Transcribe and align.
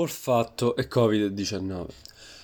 Olfatto 0.00 0.76
e 0.76 0.88
Covid-19. 0.90 1.86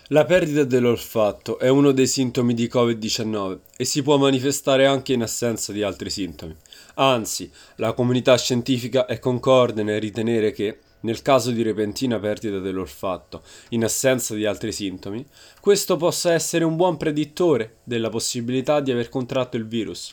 La 0.08 0.26
perdita 0.26 0.62
dell'olfatto 0.64 1.58
è 1.58 1.70
uno 1.70 1.92
dei 1.92 2.06
sintomi 2.06 2.52
di 2.52 2.68
Covid-19 2.70 3.58
e 3.78 3.86
si 3.86 4.02
può 4.02 4.18
manifestare 4.18 4.84
anche 4.84 5.14
in 5.14 5.22
assenza 5.22 5.72
di 5.72 5.82
altri 5.82 6.10
sintomi. 6.10 6.54
Anzi, 6.96 7.50
la 7.76 7.94
comunità 7.94 8.36
scientifica 8.36 9.06
è 9.06 9.18
concorde 9.18 9.82
nel 9.82 10.02
ritenere 10.02 10.52
che, 10.52 10.80
nel 11.06 11.22
caso 11.22 11.52
di 11.52 11.62
repentina 11.62 12.18
perdita 12.18 12.58
dell'olfatto, 12.58 13.42
in 13.70 13.84
assenza 13.84 14.34
di 14.34 14.44
altri 14.44 14.72
sintomi, 14.72 15.24
questo 15.60 15.96
possa 15.96 16.32
essere 16.32 16.64
un 16.64 16.74
buon 16.74 16.96
predittore 16.96 17.76
della 17.84 18.08
possibilità 18.08 18.80
di 18.80 18.90
aver 18.90 19.08
contratto 19.08 19.56
il 19.56 19.68
virus. 19.68 20.12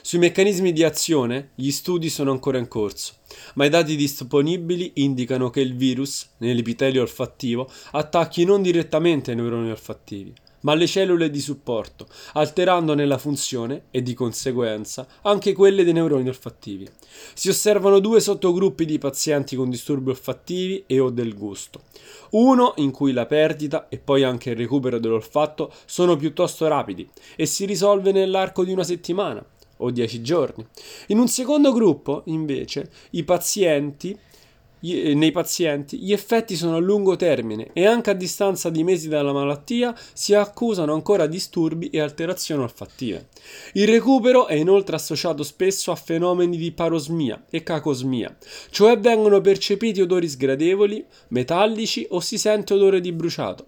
Sui 0.00 0.18
meccanismi 0.18 0.72
di 0.72 0.82
azione 0.82 1.50
gli 1.54 1.70
studi 1.70 2.08
sono 2.08 2.30
ancora 2.30 2.56
in 2.56 2.68
corso, 2.68 3.16
ma 3.54 3.66
i 3.66 3.68
dati 3.68 3.96
disponibili 3.96 4.92
indicano 4.94 5.50
che 5.50 5.60
il 5.60 5.76
virus, 5.76 6.30
nell'epitelio 6.38 7.02
olfattivo, 7.02 7.70
attacchi 7.92 8.44
non 8.44 8.62
direttamente 8.62 9.32
i 9.32 9.34
neuroni 9.34 9.70
olfattivi, 9.70 10.32
ma 10.60 10.74
le 10.74 10.86
cellule 10.86 11.30
di 11.30 11.40
supporto, 11.40 12.06
alterandone 12.34 13.06
la 13.06 13.18
funzione 13.18 13.84
e 13.90 14.02
di 14.02 14.14
conseguenza 14.14 15.06
anche 15.22 15.52
quelle 15.52 15.84
dei 15.84 15.92
neuroni 15.92 16.28
olfattivi. 16.28 16.88
Si 17.34 17.48
osservano 17.48 17.98
due 17.98 18.20
sottogruppi 18.20 18.84
di 18.84 18.98
pazienti 18.98 19.56
con 19.56 19.70
disturbi 19.70 20.10
olfattivi 20.10 20.84
e 20.86 20.98
o 20.98 21.10
del 21.10 21.34
gusto. 21.34 21.82
Uno 22.30 22.74
in 22.76 22.90
cui 22.90 23.12
la 23.12 23.26
perdita 23.26 23.88
e 23.88 23.98
poi 23.98 24.22
anche 24.22 24.50
il 24.50 24.56
recupero 24.56 24.98
dell'olfatto 24.98 25.72
sono 25.84 26.16
piuttosto 26.16 26.66
rapidi 26.68 27.08
e 27.36 27.46
si 27.46 27.64
risolve 27.64 28.12
nell'arco 28.12 28.64
di 28.64 28.72
una 28.72 28.84
settimana 28.84 29.44
o 29.78 29.90
10 29.90 30.22
giorni. 30.22 30.66
In 31.08 31.18
un 31.18 31.28
secondo 31.28 31.72
gruppo, 31.72 32.22
invece, 32.26 32.90
i 33.10 33.24
pazienti 33.24 34.16
nei 34.80 35.30
pazienti 35.30 35.98
gli 35.98 36.12
effetti 36.12 36.56
sono 36.56 36.76
a 36.76 36.80
lungo 36.80 37.16
termine 37.16 37.70
e 37.72 37.86
anche 37.86 38.10
a 38.10 38.14
distanza 38.14 38.70
di 38.70 38.82
mesi 38.82 39.08
dalla 39.08 39.32
malattia 39.32 39.94
si 40.12 40.34
accusano 40.34 40.94
ancora 40.94 41.26
disturbi 41.26 41.90
e 41.90 42.00
alterazioni 42.00 42.62
olfattive. 42.62 43.28
Il 43.74 43.86
recupero 43.88 44.46
è 44.46 44.54
inoltre 44.54 44.96
associato 44.96 45.42
spesso 45.42 45.90
a 45.90 45.96
fenomeni 45.96 46.56
di 46.56 46.72
parosmia 46.72 47.44
e 47.50 47.62
cacosmia, 47.62 48.34
cioè 48.70 48.98
vengono 48.98 49.40
percepiti 49.40 50.00
odori 50.00 50.28
sgradevoli, 50.28 51.04
metallici 51.28 52.06
o 52.10 52.20
si 52.20 52.38
sente 52.38 52.74
odore 52.74 53.00
di 53.00 53.12
bruciato. 53.12 53.64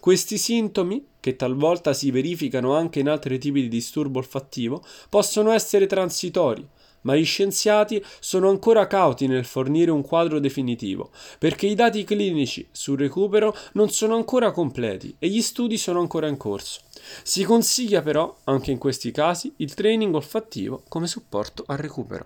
Questi 0.00 0.38
sintomi, 0.38 1.04
che 1.18 1.36
talvolta 1.36 1.92
si 1.94 2.10
verificano 2.10 2.74
anche 2.74 3.00
in 3.00 3.08
altri 3.08 3.38
tipi 3.38 3.62
di 3.62 3.68
disturbo 3.68 4.18
olfattivo, 4.18 4.82
possono 5.08 5.50
essere 5.50 5.86
transitori, 5.86 6.66
ma 7.04 7.16
gli 7.16 7.24
scienziati 7.24 8.04
sono 8.20 8.48
ancora 8.50 8.86
cauti 8.86 9.26
nel 9.26 9.44
fornire 9.44 9.90
un 9.90 10.02
quadro 10.02 10.38
definitivo, 10.38 11.10
perché 11.38 11.66
i 11.66 11.74
dati 11.74 12.04
clinici 12.04 12.66
sul 12.70 12.98
recupero 12.98 13.56
non 13.72 13.90
sono 13.90 14.14
ancora 14.14 14.50
completi 14.50 15.16
e 15.18 15.28
gli 15.28 15.40
studi 15.40 15.78
sono 15.78 16.00
ancora 16.00 16.28
in 16.28 16.36
corso. 16.36 16.80
Si 17.22 17.44
consiglia 17.44 18.02
però, 18.02 18.36
anche 18.44 18.70
in 18.70 18.78
questi 18.78 19.10
casi, 19.10 19.52
il 19.56 19.74
training 19.74 20.14
olfattivo 20.14 20.82
come 20.88 21.06
supporto 21.06 21.64
al 21.66 21.78
recupero. 21.78 22.22